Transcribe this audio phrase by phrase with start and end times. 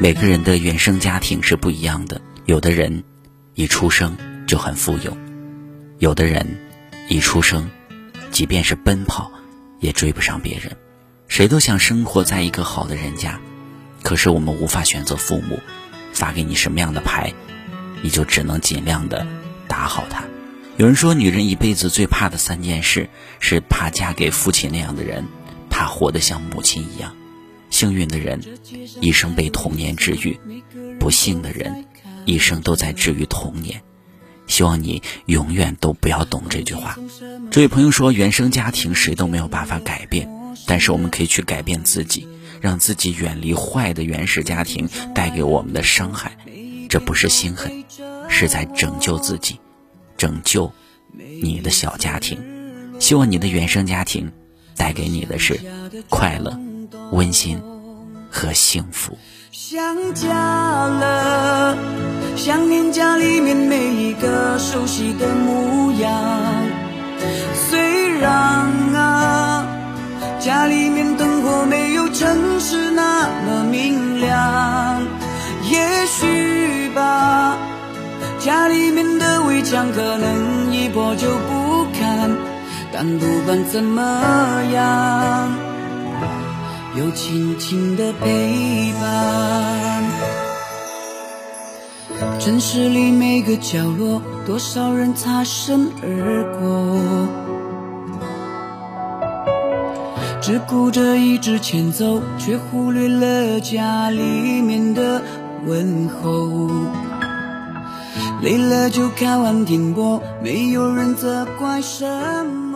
[0.00, 3.02] 每个人的原生家庭是不一样的，有的人
[3.54, 5.16] 一出生就很富有，
[5.98, 6.46] 有的人
[7.08, 7.68] 一出生，
[8.30, 9.28] 即便是奔跑，
[9.80, 10.76] 也追不上别人。
[11.26, 13.40] 谁都想生活在一个好的人家，
[14.04, 15.58] 可是我们无法选择父母
[16.12, 17.32] 发给你什么样的牌，
[18.00, 19.26] 你就只能尽量的
[19.66, 20.22] 打好它。
[20.76, 23.10] 有人说，女人一辈子最怕的三件事
[23.40, 25.26] 是怕嫁给父亲那样的人，
[25.68, 27.16] 怕活得像母亲一样。
[27.78, 28.42] 幸运的人，
[29.00, 30.36] 一生被童年治愈；
[30.98, 31.84] 不幸的人，
[32.24, 33.80] 一生都在治愈童年。
[34.48, 36.98] 希望你永远都不要懂这句话。
[37.52, 40.28] 这位朋友说，原生家庭谁都没有办法改变，
[40.66, 42.26] 但是我们可以去改变自己，
[42.60, 46.36] 让自己远离坏的原始家庭带给我们的伤害。
[46.88, 47.84] 这不是心狠，
[48.28, 49.60] 是在拯救自己，
[50.16, 50.72] 拯救
[51.40, 52.40] 你的小家庭。
[52.98, 54.32] 希望你的原生家庭
[54.74, 55.60] 带给你的是
[56.08, 56.58] 快乐。
[57.10, 57.60] 温馨
[58.30, 59.16] 和幸福。
[59.50, 61.76] 想家了，
[62.36, 66.10] 想念家里面每一个熟悉的模样。
[67.68, 68.30] 虽然
[68.94, 69.66] 啊，
[70.38, 75.02] 家里面灯火没有城市那么明亮，
[75.70, 77.56] 也许吧，
[78.38, 82.30] 家里面的围墙可能一破就不堪，
[82.92, 85.67] 但不管怎么样。
[86.98, 90.02] 有轻轻的陪伴，
[92.40, 96.98] 城市里每个角落，多少人擦身而过，
[100.42, 105.22] 只顾着一直前走，却忽略了家里面的
[105.66, 106.68] 问候。
[108.42, 112.04] 累了就看完停播，没有人责怪什
[112.44, 112.67] 么。